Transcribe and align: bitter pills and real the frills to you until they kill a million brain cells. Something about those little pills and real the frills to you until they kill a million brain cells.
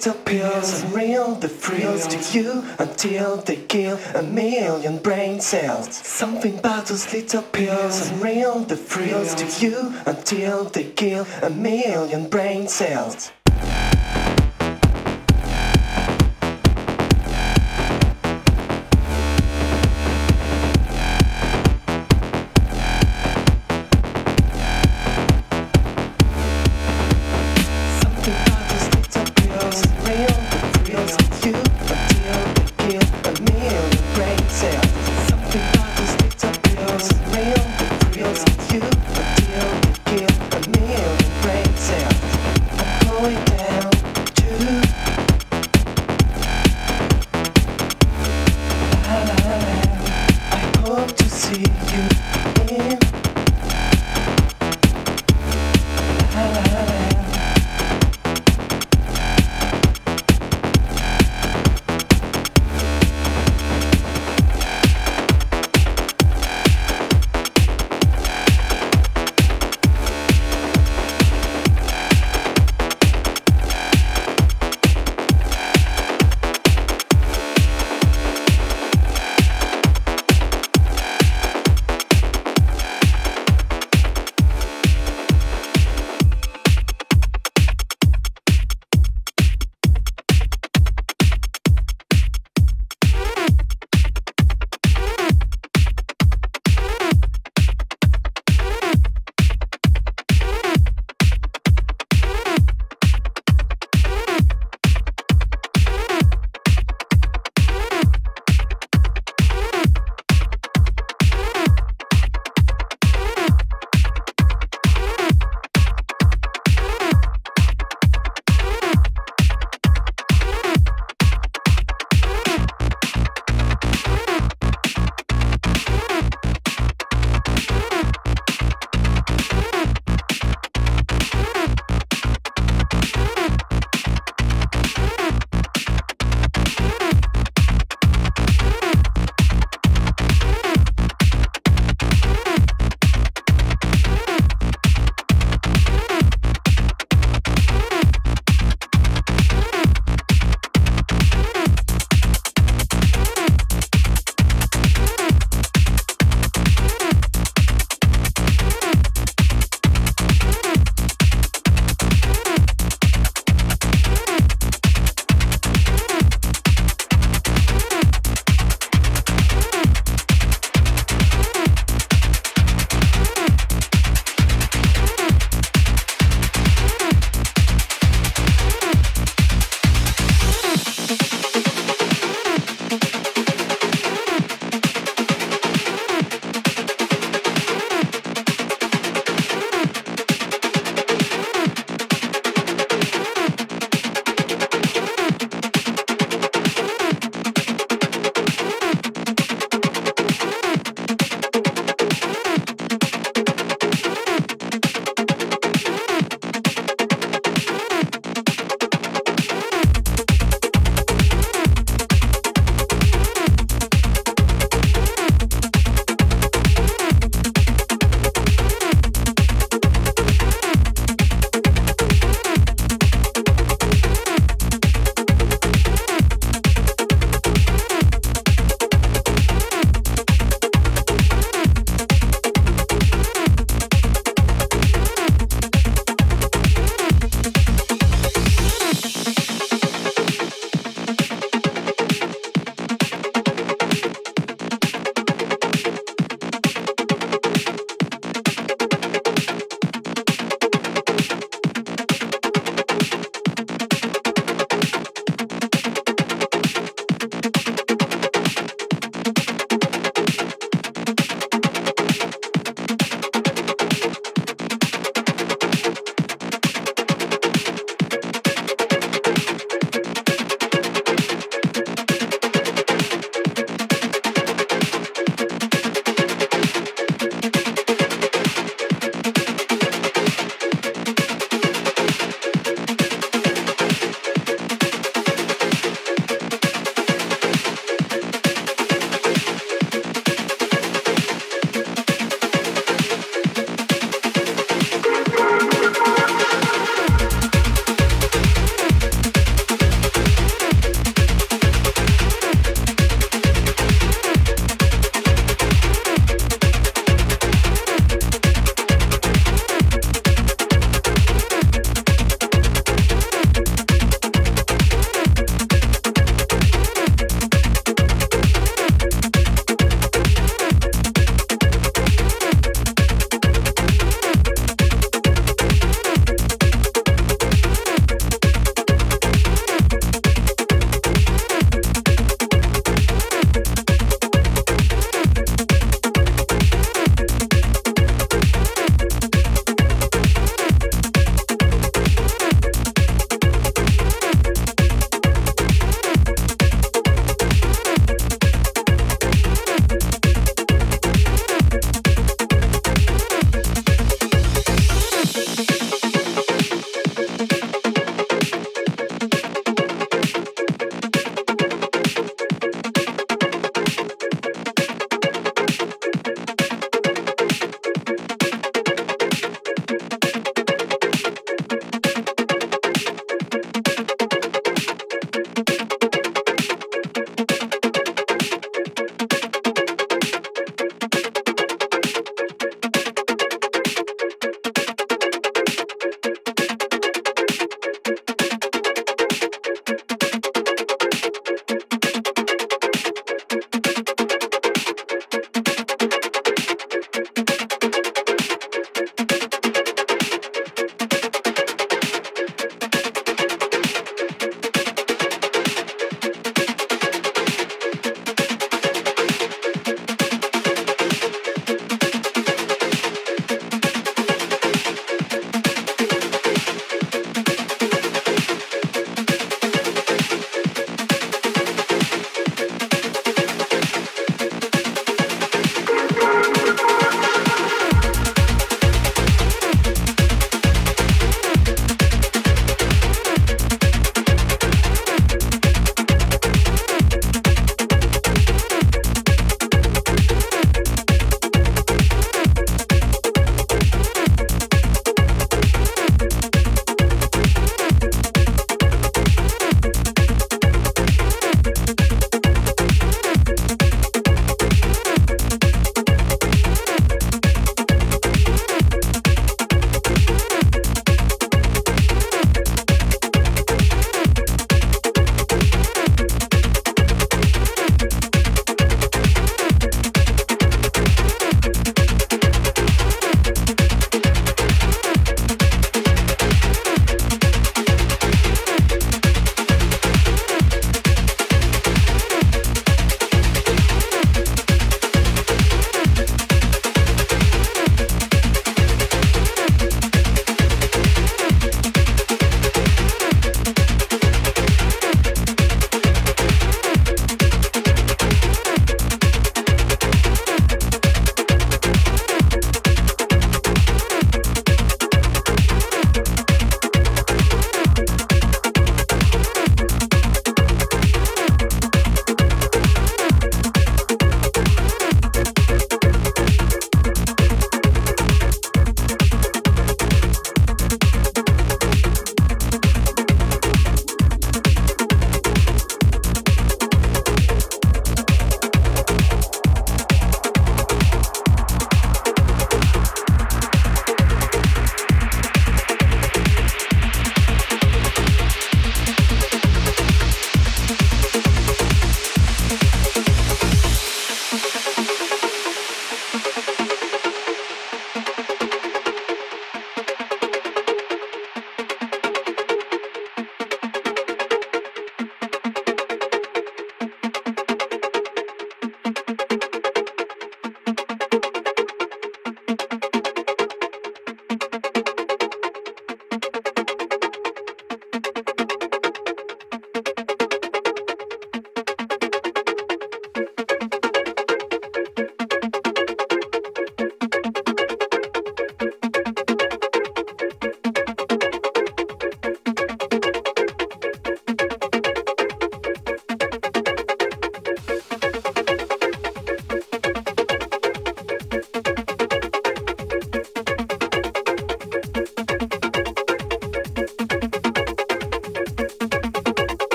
bitter 0.00 0.18
pills 0.24 0.82
and 0.82 0.94
real 0.94 1.34
the 1.34 1.46
frills 1.48 2.06
to 2.06 2.18
you 2.38 2.64
until 2.78 3.36
they 3.36 3.56
kill 3.56 3.98
a 4.14 4.22
million 4.22 4.96
brain 4.98 5.38
cells. 5.40 5.94
Something 5.94 6.58
about 6.58 6.86
those 6.86 7.12
little 7.12 7.42
pills 7.42 8.10
and 8.10 8.22
real 8.22 8.60
the 8.60 8.76
frills 8.78 9.34
to 9.34 9.46
you 9.66 9.92
until 10.06 10.64
they 10.64 10.84
kill 10.84 11.26
a 11.42 11.50
million 11.50 12.28
brain 12.30 12.66
cells. 12.66 13.30